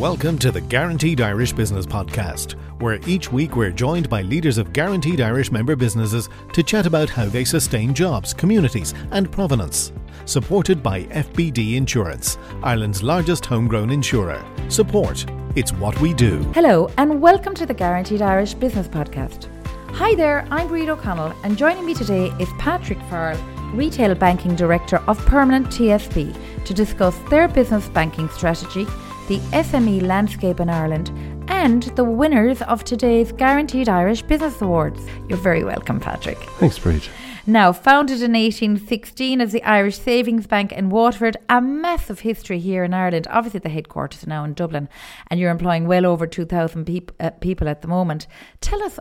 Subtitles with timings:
[0.00, 4.72] Welcome to the Guaranteed Irish Business Podcast, where each week we're joined by leaders of
[4.72, 9.92] Guaranteed Irish member businesses to chat about how they sustain jobs, communities, and provenance.
[10.24, 14.44] Supported by FBD Insurance, Ireland's largest homegrown insurer.
[14.68, 16.42] Support, it's what we do.
[16.54, 19.48] Hello, and welcome to the Guaranteed Irish Business Podcast.
[19.92, 23.40] Hi there, I'm Bríd O'Connell, and joining me today is Patrick Farrell,
[23.72, 28.88] Retail Banking Director of Permanent TSB, to discuss their business banking strategy
[29.28, 31.10] the SME landscape in Ireland,
[31.48, 35.00] and the winners of today's Guaranteed Irish Business Awards.
[35.28, 36.38] You're very welcome, Patrick.
[36.58, 37.08] Thanks, Bríd.
[37.46, 42.84] Now, founded in 1816 as the Irish Savings Bank in Waterford, a massive history here
[42.84, 43.26] in Ireland.
[43.30, 44.88] Obviously, the headquarters are now in Dublin,
[45.28, 48.26] and you're employing well over 2,000 peop- uh, people at the moment.
[48.62, 48.98] Tell us,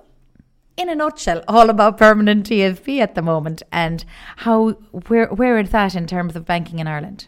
[0.75, 4.03] in a nutshell, all about permanent TSB at the moment and
[4.37, 4.71] how
[5.07, 7.27] where where it's at in terms of banking in Ireland.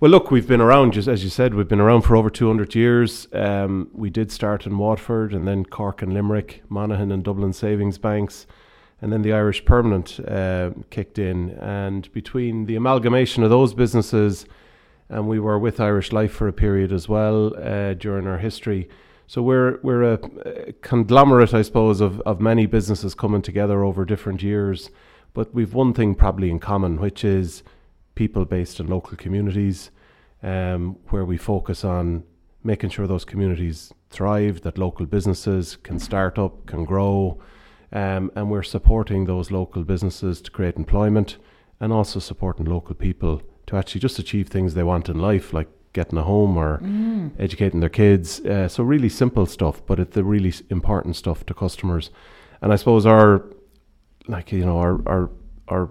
[0.00, 2.74] Well, look, we've been around, just as you said, we've been around for over 200
[2.74, 3.28] years.
[3.34, 7.98] Um, we did start in Waterford and then Cork and Limerick, Monaghan and Dublin Savings
[7.98, 8.46] Banks,
[9.02, 11.50] and then the Irish Permanent uh, kicked in.
[11.50, 14.46] And between the amalgamation of those businesses,
[15.10, 18.88] and we were with Irish Life for a period as well uh, during our history.
[19.26, 24.06] So we're we're a, a conglomerate, I suppose, of, of many businesses coming together over
[24.06, 24.88] different years.
[25.34, 27.62] But we've one thing probably in common, which is
[28.14, 29.90] people based in local communities,
[30.42, 32.24] um, where we focus on
[32.62, 37.40] making sure those communities thrive, that local businesses can start up, can grow,
[37.92, 41.38] um, and we're supporting those local businesses to create employment
[41.80, 45.68] and also supporting local people to actually just achieve things they want in life, like
[45.92, 47.30] getting a home or mm.
[47.38, 48.40] educating their kids.
[48.40, 52.10] Uh, so really simple stuff, but it's the really important stuff to customers.
[52.62, 53.44] And I suppose our,
[54.28, 55.30] like you know, our our
[55.68, 55.90] our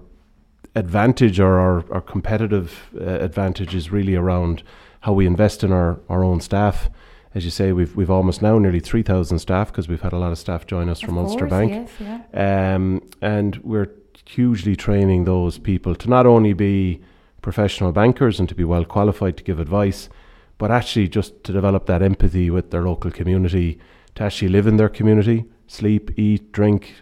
[0.76, 4.64] advantage or our, our competitive uh, advantage is really around
[5.02, 6.90] how we invest in our, our own staff.
[7.36, 10.18] As you say, we've we've almost now nearly three thousand staff because we've had a
[10.18, 12.76] lot of staff join us of from course, Ulster Bank, yes, yeah.
[12.76, 13.92] um, and we're
[14.26, 17.02] hugely training those people to not only be
[17.42, 20.10] professional bankers and to be well qualified to give advice,
[20.58, 23.80] but actually just to develop that empathy with their local community,
[24.16, 26.96] to actually live in their community, sleep, eat, drink,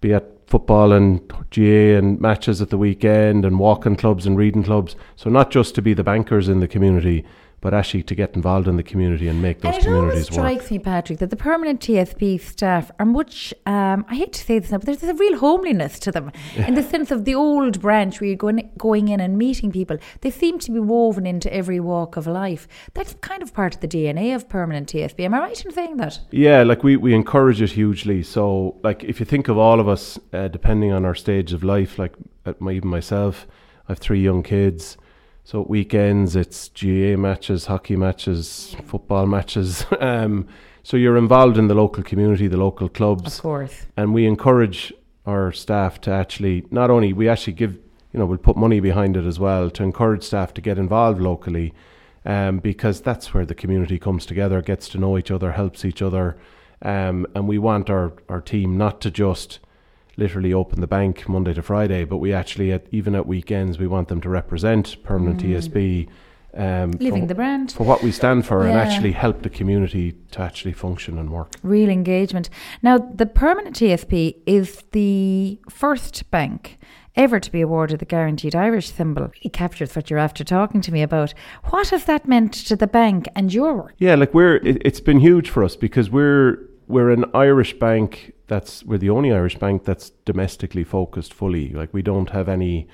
[0.00, 1.20] be at football and
[1.50, 4.96] GA and matches at the weekend and walking clubs and reading clubs.
[5.14, 7.24] So not just to be the bankers in the community,
[7.60, 10.26] but actually to get involved in the community and make those and it communities always
[10.26, 14.58] strikes me, Patrick, that the permanent TSB staff are much, um, I hate to say
[14.58, 17.80] this now, but there's a real homeliness to them in the sense of the old
[17.80, 19.98] branch where you're going, going in and meeting people.
[20.20, 22.68] They seem to be woven into every walk of life.
[22.94, 25.20] That's kind of part of the DNA of permanent TSB.
[25.20, 26.20] Am I right in saying that?
[26.30, 28.22] Yeah, like we, we encourage it hugely.
[28.22, 31.64] So, like, if you think of all of us, uh, depending on our stage of
[31.64, 32.14] life, like
[32.46, 33.46] at my, even myself,
[33.88, 34.96] I have three young kids.
[35.48, 39.86] So weekends it's GA matches, hockey matches, football matches.
[39.98, 40.46] um,
[40.82, 43.86] so you're involved in the local community, the local clubs, Of course.
[43.96, 44.92] and we encourage
[45.24, 47.72] our staff to actually not only we actually give
[48.12, 51.18] you know we'll put money behind it as well to encourage staff to get involved
[51.18, 51.72] locally,
[52.26, 56.02] um, because that's where the community comes together, gets to know each other, helps each
[56.02, 56.36] other,
[56.82, 59.60] um, and we want our our team not to just
[60.18, 63.86] literally open the bank Monday to Friday, but we actually, at, even at weekends, we
[63.86, 66.08] want them to represent permanent TSB.
[66.54, 67.72] Um, Living for, the brand.
[67.72, 71.52] for what we stand for and actually help the community to actually function and work.
[71.62, 72.50] Real engagement.
[72.82, 76.78] Now, the permanent TSB is the first bank
[77.14, 79.30] ever to be awarded the Guaranteed Irish symbol.
[79.42, 81.34] It captures what you're after talking to me about.
[81.64, 83.94] What has that meant to the bank and your work?
[83.98, 88.32] Yeah, like we're it, it's been huge for us because we're we're an Irish bank
[88.46, 91.68] that's we're the only Irish bank that's domestically focused fully.
[91.68, 92.88] Like we don't have any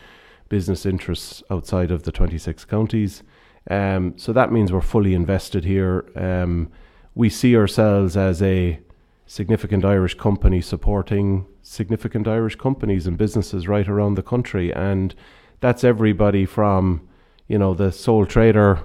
[0.49, 3.22] business interests outside of the 26 counties.
[3.71, 6.05] Um, so that means we're fully invested here.
[6.16, 6.71] Um,
[7.15, 8.81] we see ourselves as a
[9.27, 15.15] significant Irish company supporting significant Irish companies and businesses right around the country, and
[15.61, 17.09] that's everybody from
[17.47, 18.81] you know the sole trader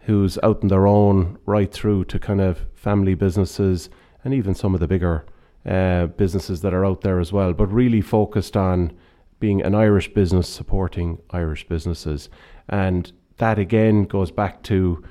[0.00, 3.90] who's out on their own right through to kind of family businesses
[4.24, 5.24] and even some of the bigger
[5.66, 8.92] uh, businesses that are out there as well, but really focused on
[9.38, 12.28] being an Irish business supporting Irish businesses.
[12.68, 15.02] And that again goes back to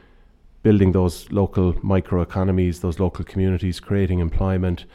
[0.61, 4.85] building those local microeconomies, those local communities, creating employment,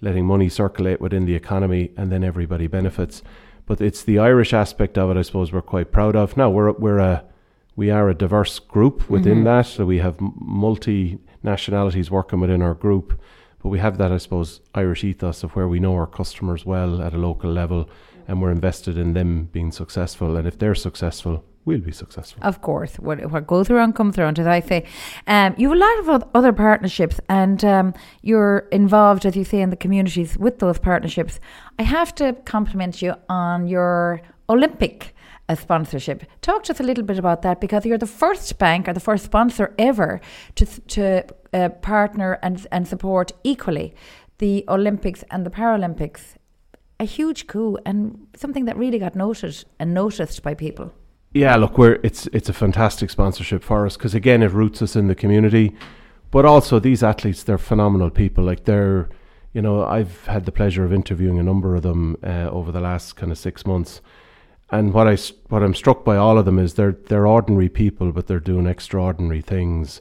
[0.00, 3.22] letting money circulate within the economy, and then everybody benefits.
[3.66, 6.36] But it's the Irish aspect of it, I suppose, we're quite proud of.
[6.36, 7.24] Now we're we're a
[7.76, 9.44] we are a diverse group within Mhm.
[9.44, 13.18] that, so we have multi nationalities working within our group.
[13.64, 17.00] But we have that, I suppose, Irish ethos of where we know our customers well
[17.00, 17.88] at a local level,
[18.28, 20.36] and we're invested in them being successful.
[20.36, 22.40] And if they're successful, we'll be successful.
[22.44, 24.84] Of course, what, what goes around comes around, as I say.
[25.26, 29.62] Um, you have a lot of other partnerships, and um, you're involved, as you say,
[29.62, 31.40] in the communities with those partnerships.
[31.78, 34.20] I have to compliment you on your
[34.50, 35.14] Olympic
[35.48, 36.24] uh, sponsorship.
[36.42, 39.00] Talk to us a little bit about that because you're the first bank or the
[39.00, 40.20] first sponsor ever
[40.56, 43.94] to to uh, partner and and support equally
[44.38, 46.34] the Olympics and the Paralympics.
[47.00, 50.92] A huge coup and something that really got noted and noticed by people.
[51.32, 54.94] Yeah, look, we're it's it's a fantastic sponsorship for us because again, it roots us
[54.94, 55.74] in the community,
[56.30, 58.44] but also these athletes, they're phenomenal people.
[58.44, 59.08] Like they're,
[59.52, 62.80] you know, I've had the pleasure of interviewing a number of them uh, over the
[62.80, 64.00] last kind of six months,
[64.70, 65.16] and what I
[65.48, 68.68] what I'm struck by all of them is they're they're ordinary people, but they're doing
[68.68, 70.00] extraordinary things,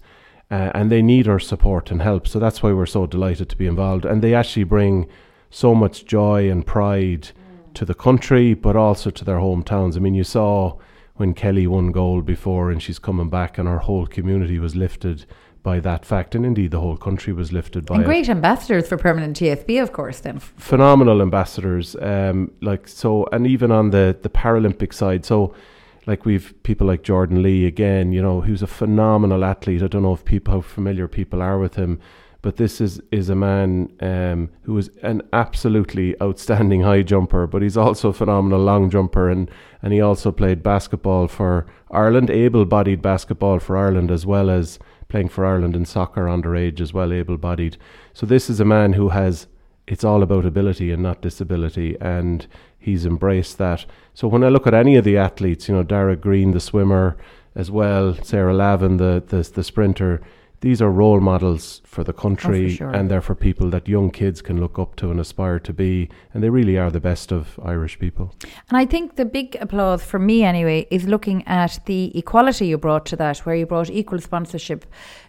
[0.53, 2.27] uh, and they need our support and help.
[2.27, 5.07] So that's why we're so delighted to be involved, and they actually bring
[5.49, 7.29] so much joy and pride
[7.73, 9.95] to the country, but also to their hometowns.
[9.97, 10.77] I mean, you saw
[11.15, 15.25] when Kellie won gold before and she's coming back and our whole community was lifted
[15.63, 18.07] by that fact and indeed the whole country was lifted by and it.
[18.07, 23.71] great ambassadors for permanent TSB of course then phenomenal ambassadors um, like so and even
[23.71, 25.55] on the the Paralympic side so
[26.05, 30.03] like we've people like Jordan Lee again you know who's a phenomenal athlete I don't
[30.03, 31.99] know if people how familiar people are with him
[32.43, 37.63] but this is is a man um, who is an absolutely outstanding high jumper, but
[37.63, 39.49] he's also a phenomenal long jumper, and
[39.81, 44.77] and he also played basketball for Ireland, able-bodied basketball for Ireland, as well as
[45.07, 47.77] playing for Ireland in soccer underage as well, able-bodied.
[48.13, 49.47] So this is a man who has
[49.87, 52.45] it's all about ability and not disability, and
[52.83, 53.85] he's embraced that.
[54.13, 57.17] So when I look at any of the athletes, you know, Darragh Greene, the swimmer,
[57.55, 60.21] as well, Sarah Lavin, the the, the sprinter
[60.63, 62.91] these are role models for the country oh, for sure.
[62.91, 66.07] and they're for people that young kids can look up to and aspire to be
[66.33, 68.33] and they really are the best of Irish people.
[68.69, 72.77] And I think the big applause for me anyway is looking at the equality you
[72.77, 74.85] brought to that where you brought equal sponsorship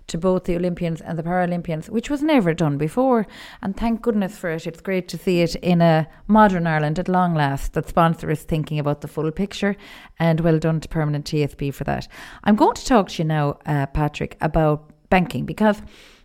[0.07, 3.27] to both the Olympians and the Paralympians which was never done before
[3.61, 7.09] and thank goodness for it it's great to see it in a modern Ireland at
[7.09, 9.75] long last that sponsor is thinking about the full picture
[10.21, 12.07] and well done to Permanent TSB for that.
[12.45, 15.79] I'm going to talk to you now uh, Patrick about banking because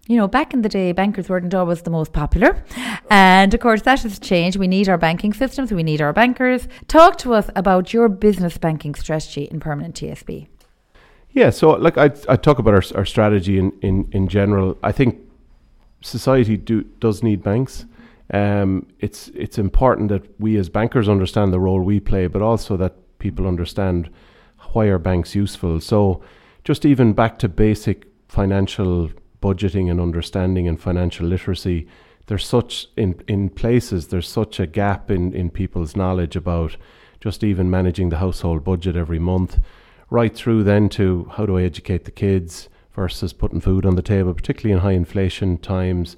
[0.09, 2.51] you know, back in the day, bankers weren't always the most popular.
[3.11, 4.57] And of course, that has changed.
[4.57, 6.67] We need our banking systems, we need our bankers.
[6.87, 10.47] Talk to us about your business banking strategy in Permanent TSB.
[11.31, 14.77] Yeah, so like I, I talk about our, our strategy in, in, in general.
[14.81, 15.19] I think
[16.01, 17.85] society do, does need banks.
[18.31, 22.77] Um, it's it's important that we as bankers understand the role we play, but also
[22.77, 24.09] that people understand
[24.73, 25.79] why are banks useful.
[25.79, 26.21] So,
[26.63, 29.11] just even back to basic financial
[29.41, 31.87] budgeting and understanding and financial literacy,
[32.27, 36.77] there's such in in places there's such a gap in in people's knowledge about
[37.19, 39.59] just even managing the household budget every month,
[40.09, 44.01] right through then to how do I educate the kids versus putting food on the
[44.01, 46.15] table, particularly in high inflation times.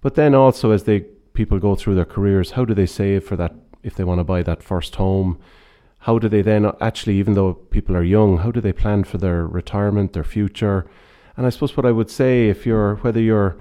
[0.00, 1.00] But then also as they
[1.34, 4.24] people go through their careers, how do they save for that if they want to
[4.24, 5.38] buy that first home?
[6.04, 9.18] How do they then actually, even though people are young, how do they plan for
[9.18, 10.86] their retirement, their future?
[11.40, 13.56] And I suppose what I would say, if you're whether you're,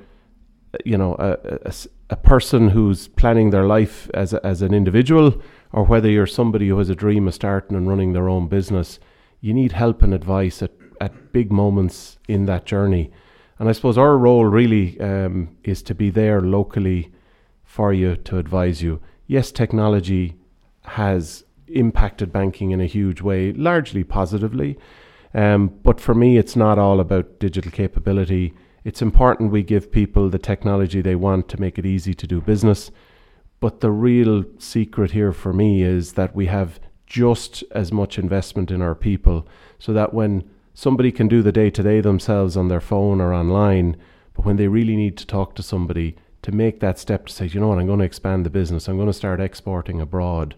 [0.83, 1.73] you know, a, a,
[2.09, 5.41] a person who's planning their life as a, as an individual,
[5.71, 8.99] or whether you're somebody who has a dream of starting and running their own business,
[9.39, 13.11] you need help and advice at, at big moments in that journey.
[13.59, 17.13] And I suppose our role really um, is to be there locally
[17.63, 18.99] for you to advise you.
[19.25, 20.35] Yes, technology
[20.83, 24.77] has impacted banking in a huge way, largely positively.
[25.33, 28.53] Um, but for me, it's not all about digital capability.
[28.83, 32.41] It's important we give people the technology they want to make it easy to do
[32.41, 32.91] business.
[33.59, 38.71] But the real secret here for me is that we have just as much investment
[38.71, 39.47] in our people
[39.79, 43.33] so that when somebody can do the day to day themselves on their phone or
[43.33, 43.97] online,
[44.33, 47.45] but when they really need to talk to somebody to make that step to say,
[47.47, 50.55] you know what, I'm going to expand the business, I'm going to start exporting abroad,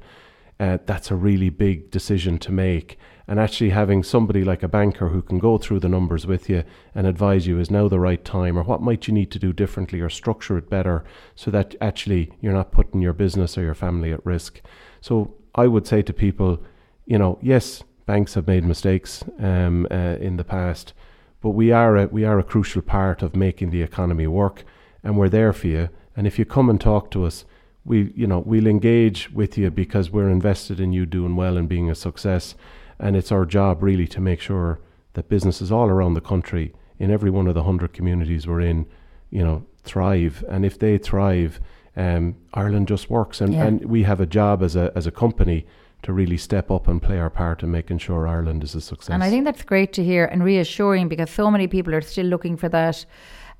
[0.59, 2.99] uh, that's a really big decision to make
[3.31, 6.65] and actually having somebody like a banker who can go through the numbers with you
[6.93, 9.53] and advise you is now the right time or what might you need to do
[9.53, 13.73] differently or structure it better so that actually you're not putting your business or your
[13.73, 14.59] family at risk.
[15.00, 16.61] So I would say to people,
[17.05, 20.91] you know, yes, banks have made mistakes um, uh, in the past,
[21.39, 24.65] but we are a, we are a crucial part of making the economy work,
[25.05, 25.88] and we're there for you.
[26.17, 27.45] And if you come and talk to us,
[27.85, 31.69] we you know we'll engage with you because we're invested in you doing well and
[31.69, 32.55] being a success.
[33.01, 34.79] And it's our job really to make sure
[35.13, 38.86] that businesses all around the country, in every one of the 100 communities we're in,
[39.31, 40.46] you know, thrive.
[40.48, 41.60] And if they thrive,
[41.98, 43.41] um, Ireland just works.
[43.41, 43.65] And, Yeah.
[43.65, 45.65] and we have a job as a, as a company
[46.03, 49.10] to really step up and play our part in making sure Ireland is a success.
[49.13, 52.27] And I think that's great to hear and reassuring because so many people are still
[52.27, 53.05] looking for that.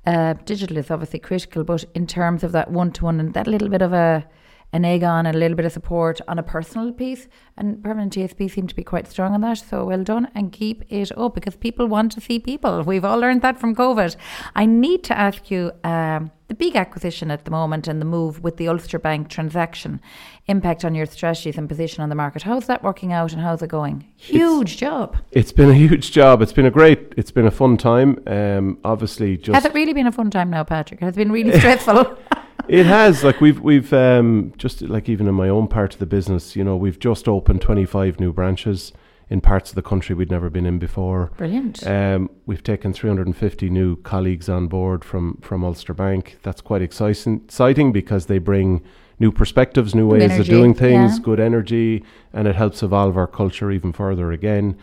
[0.06, 3.46] Uh, digital is obviously critical, but in terms of that one to one and that
[3.46, 4.24] little bit of a
[4.72, 7.28] an egg on and a little bit of support on a personal piece.
[7.56, 9.58] And Permanent TSB seem to be quite strong on that.
[9.58, 12.82] So well done and keep it up because people want to see people.
[12.82, 14.16] We've all learned that from COVID.
[14.54, 18.42] I need to ask you um, the big acquisition at the moment and the move
[18.42, 20.00] with the Ulster Bank transaction
[20.46, 22.42] impact on your strategies and position on the market.
[22.42, 24.06] How's that working out and how's it going?
[24.16, 25.16] Huge it's, job.
[25.30, 26.40] It's been a huge job.
[26.40, 28.22] It's been a great, it's been a fun time.
[28.26, 29.54] Um, obviously, just.
[29.54, 31.02] Has it really been a fun time now, Patrick?
[31.02, 32.18] It has it been really stressful?
[32.68, 36.06] it has like we've we've um, just like even in my own part of the
[36.06, 38.92] business, you know, we've just opened twenty five new branches
[39.32, 41.30] in parts of the country we'd never been in before.
[41.38, 41.86] Brilliant.
[41.86, 46.38] Um, we've taken 350 new colleagues on board from from Ulster Bank.
[46.42, 48.82] That's quite exciting, exciting because they bring
[49.18, 51.24] new perspectives, new ways energy, of doing things, yeah.
[51.24, 54.32] good energy, and it helps evolve our culture even further.
[54.32, 54.76] Again,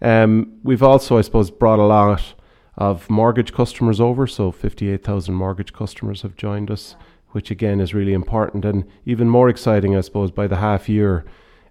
[0.00, 2.34] um, we've also, I suppose, brought a lot
[2.76, 4.26] of mortgage customers over.
[4.26, 6.94] So 58,000 mortgage customers have joined us
[7.36, 11.22] which again is really important and even more exciting, I suppose, by the half year.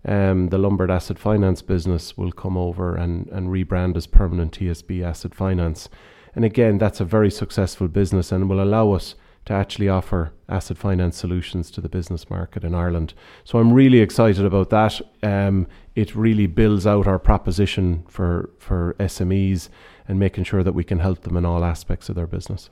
[0.07, 5.03] Um, the Lombard Asset Finance business will come over and, and rebrand as Permanent TSB
[5.03, 5.89] Asset Finance.
[6.35, 10.77] And again, that's a very successful business and will allow us to actually offer asset
[10.77, 13.15] finance solutions to the business market in Ireland.
[13.43, 15.01] So I'm really excited about that.
[15.23, 19.69] Um, it really builds out our proposition for, for SMEs
[20.07, 22.69] and making sure that we can help them in all aspects of their business.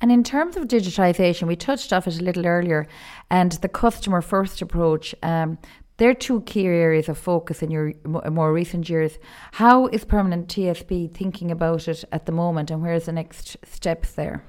[0.00, 2.86] And in terms of digitisation, we touched off it a little earlier,
[3.30, 5.14] and the customer first approach.
[5.22, 5.58] Um,
[5.98, 9.18] they're two key areas of focus in your more recent years.
[9.52, 14.12] How is Permanent TSB thinking about it at the moment, and where's the next steps
[14.12, 14.42] there?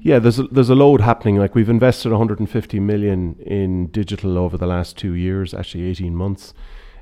[0.00, 1.36] Yeah, there's a, there's a load happening.
[1.36, 6.54] Like we've invested 150 million in digital over the last two years, actually 18 months.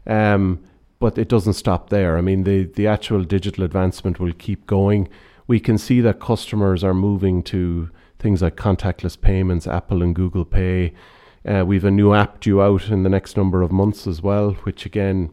[0.05, 0.65] Um,
[0.99, 2.19] but it doesn't stop there.
[2.19, 5.09] I mean, the the actual digital advancement will keep going
[5.53, 10.47] we can see that customers are moving to things like contactless payments, Apple and Google
[10.47, 10.95] Pay.
[11.45, 14.23] Uh, we have a new app due out in the next number of months as
[14.23, 15.31] well, which again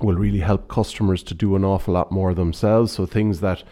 [0.00, 2.92] will really help customers to do an awful lot more themselves.
[2.92, 3.64] So things that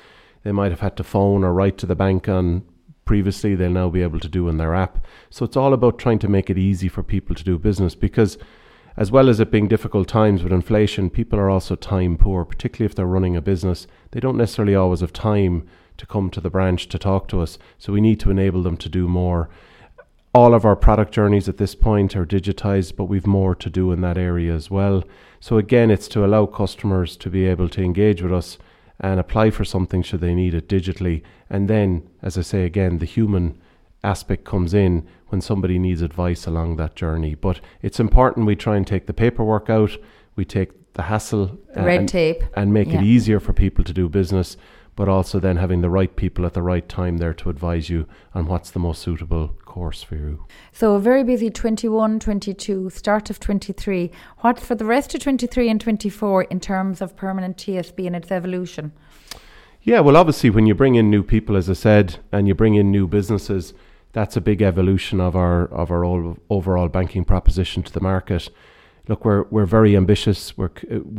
[0.42, 2.64] they might have had to phone or write to the bank on
[3.04, 5.06] previously, they'll now be able to do in their app.
[5.30, 8.36] So it's all about trying to make it easy for people to do business because
[8.98, 12.84] as well as it being difficult times with inflation, people are also time poor, particularly
[12.84, 13.86] if they're running a business.
[14.10, 17.58] They don't necessarily always have time to come to the branch to talk to us,
[17.78, 19.48] so we need to enable them to do more.
[20.34, 23.92] All of our product journeys at this point are digitized, but we've more to do
[23.92, 25.04] in that area as well.
[25.38, 28.58] So, again, it's to allow customers to be able to engage with us
[28.98, 31.22] and apply for something should they need it digitally.
[31.48, 33.60] And then, as I say again, the human
[34.02, 37.34] aspect comes in when somebody needs advice along that journey.
[37.34, 39.96] But it's important we try and take the paperwork out,
[40.36, 42.98] we take the hassle, the red and, tape, and make yeah.
[42.98, 44.56] it easier for people to do business.
[44.96, 48.08] But also then having the right people at the right time there to advise you
[48.34, 50.44] on what's the most suitable course for you.
[50.72, 54.10] So a very busy 21, 22, start of 23.
[54.38, 58.32] What's for the rest of 23 and 24 in terms of permanent TSB and its
[58.32, 58.90] evolution?
[59.82, 62.74] Yeah, well, obviously, when you bring in new people, as I said, and you bring
[62.74, 63.74] in new businesses,
[64.18, 66.04] that's a big evolution of our of our
[66.50, 68.50] overall banking proposition to the market.
[69.06, 70.58] Look, we're we're very ambitious.
[70.58, 70.68] We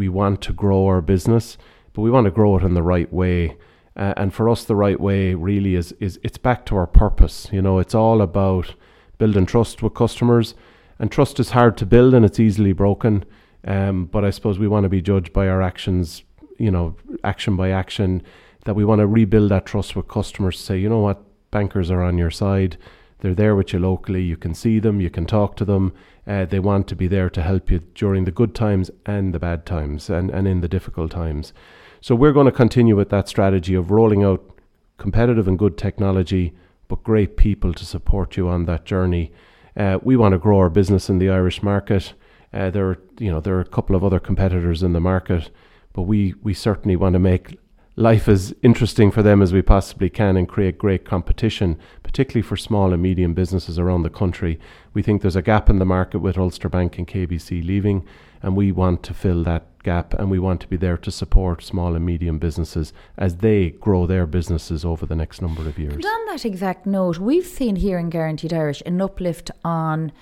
[0.01, 1.57] we want to grow our business,
[1.93, 3.57] but we want to grow it in the right way.
[3.95, 7.47] Uh, and for us, the right way really is is it's back to our purpose.
[7.53, 8.75] You know, it's all about
[9.17, 10.53] building trust with customers,
[10.99, 13.23] and trust is hard to build and it's easily broken.
[13.65, 16.23] Um, but I suppose we want to be judged by our actions.
[16.57, 18.23] You know, action by action.
[18.65, 20.57] That we want to rebuild that trust with customers.
[20.57, 22.77] To say, you know what, bankers are on your side.
[23.19, 24.23] They're there with you locally.
[24.23, 25.93] You can see them, you can talk to them.
[26.25, 29.39] Uh, they want to be there to help you during the good times and the
[29.39, 31.53] bad times and, and in the difficult times.
[32.01, 34.57] So we're going to continue with that strategy of rolling out
[34.97, 36.53] competitive and good technology,
[36.87, 39.33] but great people to support you on that journey.
[39.75, 42.13] Uh, we want to grow our business in the Irish market.
[42.53, 45.51] Uh, there, are, you know, there are a couple of other competitors in the market,
[45.93, 47.59] but we we certainly want to make
[47.99, 52.55] life as interesting for them as we possibly can and create great competition, particularly for
[52.55, 54.57] small and medium businesses around the country.
[54.93, 58.07] We think there's a gap in the market with Ulster Bank and KBC leaving,
[58.41, 61.63] and we want to fill that gap and we want to be there to support
[61.63, 65.93] small and medium businesses as they grow their businesses over the next number of years.
[65.93, 70.13] And on that exact note, we've seen here in Guaranteed Irish an uplift on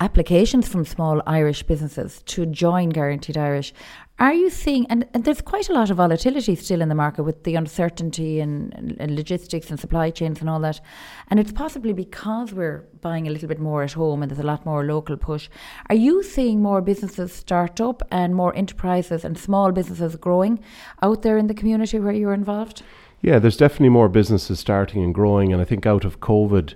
[0.00, 3.72] applications from small Irish businesses to join Guaranteed Irish.
[4.18, 7.24] Are you seeing, and, and, there's quite a lot of volatility still in the market
[7.24, 10.80] with the uncertainty and, and, logistics and supply chains and all that.
[11.28, 14.46] And it's possibly because we're buying a little bit more at home and there's a
[14.46, 15.48] lot more local push.
[15.88, 20.62] Are you seeing more businesses start up and more enterprises and small businesses growing
[21.02, 22.82] out there in the community where you're involved?
[23.20, 25.52] Yeah, there's definitely more businesses starting and growing.
[25.52, 26.74] And I think out of COVID,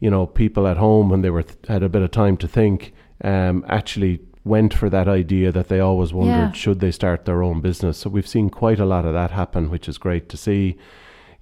[0.00, 2.48] you know, people at home when they were th- had a bit of time to
[2.48, 2.92] think,
[3.22, 6.52] um, actually went for that idea that they always wondered yeah.
[6.52, 7.98] should they start their own business.
[7.98, 10.76] So we've seen quite a lot of that happen, which is great to see.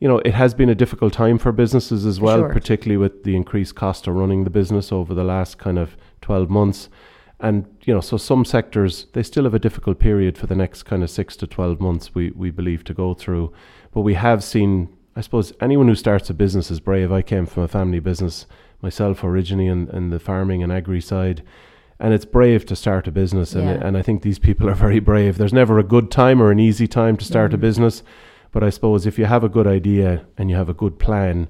[0.00, 2.52] You know, it has been a difficult time for businesses as well, sure.
[2.52, 6.50] particularly with the increased cost of running the business over the last kind of 12
[6.50, 6.88] months.
[7.40, 10.82] And, you know, so some sectors, they still have a difficult period for the next
[10.82, 13.52] kind of six to 12 months, we, we believe, to go through.
[13.92, 14.88] But we have seen,
[15.18, 17.10] I suppose, anyone who starts a business is brave.
[17.10, 18.46] I came from a family business
[18.80, 21.42] myself originally in, in the farming and agri side
[21.98, 23.84] and it's brave to start a business and, yeah.
[23.84, 25.36] and I think these people are very brave.
[25.36, 27.54] There's never a good time or an easy time to start mm.
[27.54, 28.04] a business,
[28.52, 31.48] but I suppose if you have a good idea and you have a good plan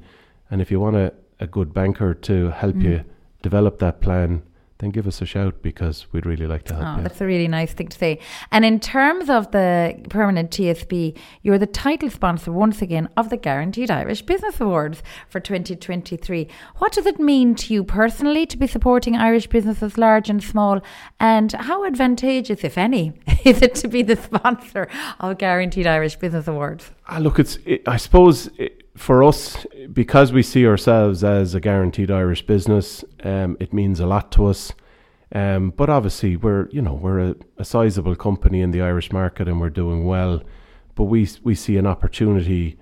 [0.50, 2.84] and if you want a, a good banker to help mm.
[2.84, 3.04] you
[3.42, 4.42] develop that plan,
[4.78, 7.02] then give us a shout because we'd really like to help oh, you.
[7.02, 8.20] That's a really nice thing to say.
[8.52, 13.36] And in terms of the permanent TSB, you're the title sponsor once again of the
[13.36, 16.48] Guaranteed Irish Business Awards for 2023.
[16.76, 20.80] What does it mean to you personally to be supporting Irish businesses, large and small?
[21.18, 26.46] And how advantageous, if any, is it to be the sponsor of Guaranteed Irish Business
[26.46, 26.92] Awards?
[27.08, 27.58] Ah, look, it's.
[27.64, 28.48] It, I suppose.
[28.58, 34.00] It, for us, because we see ourselves as a guaranteed Irish business, um, it means
[34.00, 34.72] a lot to us.
[35.34, 39.46] Um, but obviously, we're you know we're a, a sizable company in the Irish market
[39.48, 40.42] and we're doing well.
[40.94, 42.78] But we we see an opportunity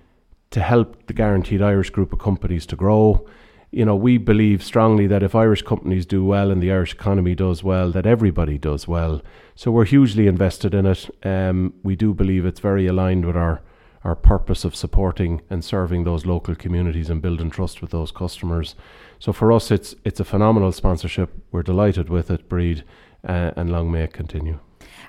[0.51, 3.27] to help the guaranteed Irish group of companies to grow.
[3.73, 7.35] You know, we believe strongly that if Irish companies do well and the Irish economy
[7.35, 9.23] does well, that everybody does well.
[9.57, 11.11] So we're hugely invested in it.
[11.25, 13.61] Um, we do believe it's very aligned with our
[14.07, 18.77] our purpose of supporting and serving those local communities and building trust with those customers.
[19.19, 21.31] So for us, it's it's a phenomenal sponsorship.
[21.51, 22.85] We're delighted with it, Bríd,
[23.29, 24.61] uh, and long may it continue.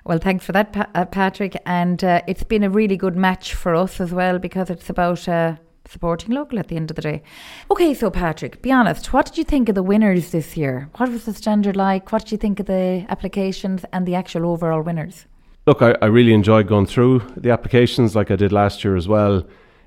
[0.04, 1.62] Well, thanks for that, pa- uh, Patrick.
[1.66, 5.28] And uh, it's been a really good match for us as well because it's about
[5.28, 7.22] uh, supporting local at the end of the day.
[7.70, 10.90] Okay, so Patrick, be honest, what did you think of the winners this year?
[10.96, 12.12] What was the standard like?
[12.12, 15.28] What did you think of the applications and the actual overall winners?
[15.68, 19.08] Look, I, I really enjoyed going through the applications like I did last year as
[19.08, 19.46] well.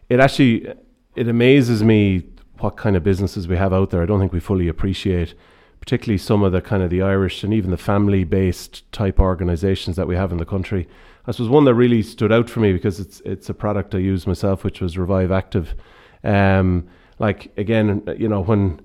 [0.08, 0.72] It actually
[1.16, 2.26] it amazes me
[2.58, 4.02] what kind of businesses we have out there.
[4.02, 5.34] I don't think we fully appreciate,
[5.80, 9.96] particularly some of the kind of the Irish and even the family based type organisations
[9.96, 10.86] that we have in the country.
[11.26, 13.98] This was one that really stood out for me because it's it's a product I
[13.98, 15.74] use myself, which was Revive Active.
[16.22, 16.88] Um,
[17.18, 18.80] like again, you know when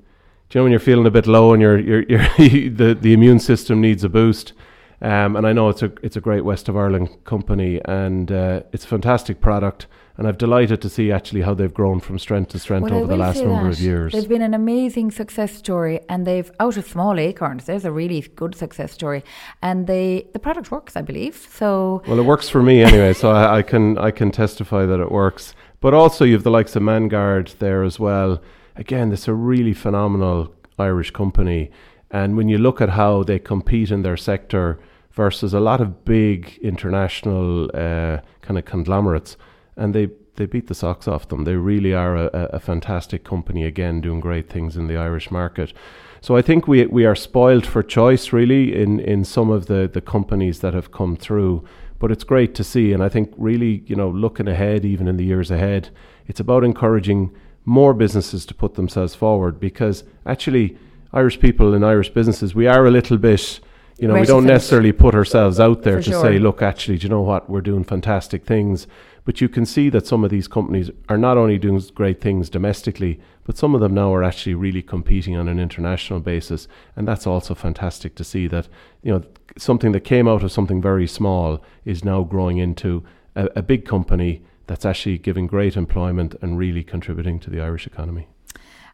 [0.52, 3.40] you know when you're feeling a bit low and your your your the the immune
[3.40, 4.54] system needs a boost
[5.02, 8.62] um, and I know it's a it's a great West of Ireland company, and uh,
[8.72, 9.88] it's a fantastic product.
[10.18, 13.08] And I'm delighted to see actually how they've grown from strength to strength well, over
[13.08, 14.14] the last number of years.
[14.14, 17.66] There's been an amazing success story, and they've out of small acorns.
[17.66, 19.26] There's a really good success story,
[19.62, 21.50] and they the product works, I believe.
[21.52, 25.02] So well, it works for me anyway, so I, I can I can testify that
[25.02, 25.54] it works.
[25.82, 28.42] But also, you have the likes of Mangard there as well.
[28.78, 31.72] Again, it's a really phenomenal Irish company.
[32.12, 34.80] And when you look at how they compete in their sector
[35.12, 39.38] versus a lot of big international uh, kind of conglomerates,
[39.76, 41.46] and they they beat the socks off them.
[41.46, 45.72] They really are a, a, fantastic company again, doing great things in the Irish market.
[46.20, 49.90] So I think we we are spoiled for choice really in in some of the
[49.92, 51.64] the companies that have come through.
[51.98, 55.18] But it's great to see, and I think really you know looking ahead, even in
[55.18, 55.90] the years ahead,
[56.28, 57.32] it's about encouraging
[57.64, 60.78] more businesses to put themselves forward because actually
[61.16, 63.62] Irish people and Irish businesses, we are a little bit,
[63.98, 66.22] you know, we don't necessarily put ourselves out there to sure.
[66.22, 67.50] say, look, actually, do you know what?
[67.50, 68.86] We're doing fantastic things.
[69.24, 72.50] But you can see that some of these companies are not only doing great things
[72.50, 76.68] domestically, but some of them now are actually really competing on an international basis.
[76.96, 78.68] And that's also fantastic to see that,
[79.02, 79.24] you know,
[79.58, 83.04] something that came out of something very small is now growing into
[83.36, 87.88] a, a big company that's actually giving great employment and really contributing to the Irish
[87.88, 88.28] economy.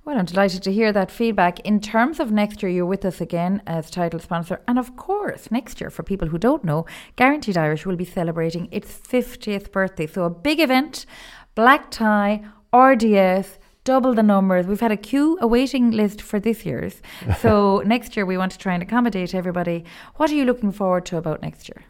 [0.03, 1.59] Well, I'm delighted to hear that feedback.
[1.59, 4.59] In terms of next year, you're with us again as title sponsor.
[4.67, 6.87] And of course, next year, for people who don't know,
[7.17, 10.07] Guaranteed Irish will be celebrating its 50th birthday.
[10.07, 11.05] So, a big event,
[11.53, 14.65] black tie, RDS, double the numbers.
[14.65, 16.99] We've had a queue, a waiting list for this year's.
[17.39, 19.85] So, next year, we want to try and accommodate everybody.
[20.15, 21.83] What are you looking forward to about next year?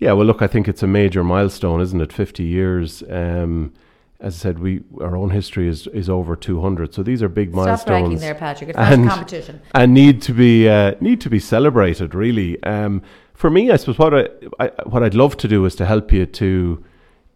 [0.00, 2.12] Yeah, well, look, I think it's a major milestone, isn't it?
[2.12, 3.04] 50 years.
[3.08, 3.72] Um,
[4.20, 6.94] as I said, we our own history is is over 200.
[6.94, 8.20] So these are big Stop milestones.
[8.20, 8.70] there, Patrick.
[8.70, 9.60] It's not competition.
[9.74, 12.14] and need to be uh, need to be celebrated.
[12.14, 13.02] Really, um,
[13.34, 16.12] for me, I suppose what I, I what I'd love to do is to help
[16.12, 16.82] you to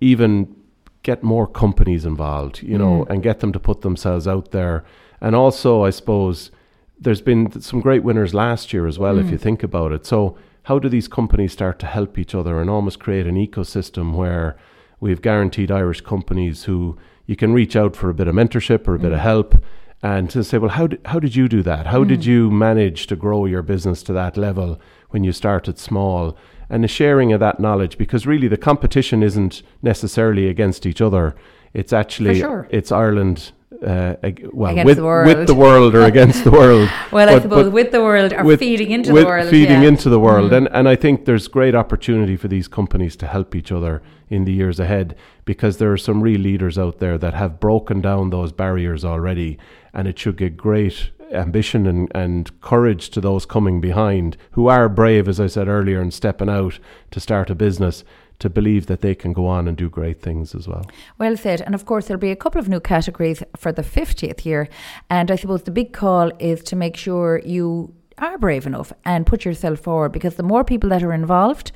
[0.01, 0.55] even
[1.03, 3.11] get more companies involved, you know, Mm.
[3.11, 4.85] and get them to put themselves out there.
[5.21, 6.51] And also, I suppose
[6.99, 9.41] there's been some great winners last year as well, if you Mm.
[9.43, 10.05] think about it.
[10.07, 14.15] So, how do these companies start to help each other and almost create an ecosystem
[14.15, 14.57] where
[15.01, 18.95] we've guaranteed Irish companies who you can reach out for a bit of mentorship or
[18.95, 19.23] a bit of mm.
[19.23, 19.55] help
[20.03, 21.87] and to say, well, how did, how did you do that?
[21.87, 22.27] How did mm.
[22.27, 26.37] you manage to grow your business to that level when you started small?
[26.71, 31.35] And the sharing of that knowledge, because really the competition isn't necessarily against each other.
[31.75, 32.67] It's actually sure.
[32.71, 33.53] it's Ireland.
[33.83, 34.15] Uh,
[34.53, 35.27] well, Against with, the world.
[35.27, 36.89] with the world or against the world.
[37.13, 39.49] Well, I suppose with the world or with- feeding into the world.
[39.49, 39.89] feeding yeah.
[39.89, 40.57] into the world Mm.
[40.59, 44.45] and and I think there's great opportunity for these companies to help each other in
[44.45, 48.31] the years ahead because there are some real leaders out there that have broken down
[48.31, 49.59] those barriers already
[49.95, 54.89] and it should give great ambition and, and courage to those coming behind who are
[54.89, 56.79] brave as I said earlier and stepping out
[57.13, 58.05] to start a business
[58.41, 60.85] to believe that they can go on and do great things as well.
[61.19, 61.61] Well said.
[61.61, 64.69] And of course, there'll be a couple of new categories for the 50th year.
[65.09, 69.27] And I suppose the big call is to make sure you are brave enough and
[69.27, 71.73] put yourself forward because the more people that are involved,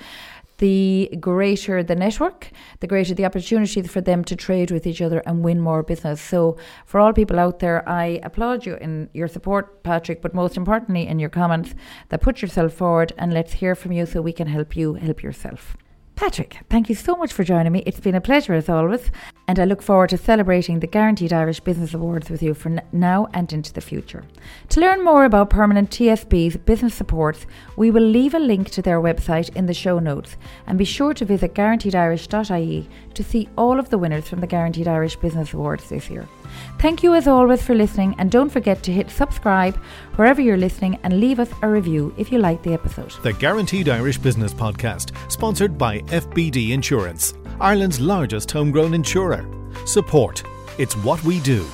[0.59, 2.50] the greater the network,
[2.81, 6.20] the greater the opportunity for them to trade with each other and win more business.
[6.20, 10.57] So, for all people out there, I applaud you in your support, Patrick, but most
[10.57, 11.74] importantly in your comments
[12.11, 15.22] that put yourself forward and let's hear from you so we can help you help
[15.22, 15.77] yourself.
[16.16, 17.83] Patrick, thank you so much for joining me.
[17.87, 19.11] It's been a pleasure as always,
[19.48, 23.27] and I look forward to celebrating the Guaranteed Irish Business Awards with you for now
[23.35, 24.22] and into the future.
[24.68, 27.46] To learn more about Permanent TSB's business supports,
[27.77, 30.37] we will leave a link to their website in the show notes,
[30.68, 34.87] and be sure to visit guaranteedirish.ie to see all of the winners from the Guaranteed
[34.87, 36.29] Irish Business Awards this year.
[36.78, 39.76] Thank you as always for listening, and don't forget to hit subscribe
[40.16, 43.12] wherever you're listening and leave us a review if you like the episode.
[43.22, 49.46] The Guaranteed Irish Business Podcast, sponsored by FBD Insurance, Ireland's largest homegrown insurer.
[49.86, 50.42] Support.
[50.78, 51.66] It's what we do.